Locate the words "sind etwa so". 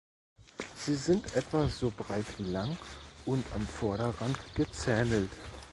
0.95-1.93